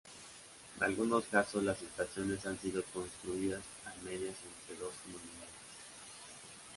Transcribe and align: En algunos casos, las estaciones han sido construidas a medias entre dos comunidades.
En 0.77 0.83
algunos 0.83 1.25
casos, 1.25 1.61
las 1.61 1.79
estaciones 1.79 2.43
han 2.47 2.57
sido 2.59 2.81
construidas 2.85 3.61
a 3.85 3.93
medias 4.03 4.33
entre 4.63 4.83
dos 4.83 4.93
comunidades. 5.03 5.49